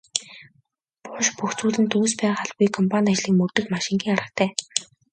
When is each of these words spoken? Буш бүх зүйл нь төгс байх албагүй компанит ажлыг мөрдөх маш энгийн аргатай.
Буш 1.05 1.27
бүх 1.37 1.51
зүйл 1.59 1.77
нь 1.81 1.91
төгс 1.91 2.13
байх 2.19 2.37
албагүй 2.43 2.69
компанит 2.77 3.09
ажлыг 3.13 3.35
мөрдөх 3.37 3.65
маш 3.71 3.85
энгийн 3.93 4.13
аргатай. 4.15 4.49